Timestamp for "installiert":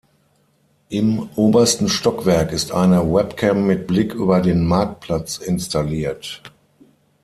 5.37-6.41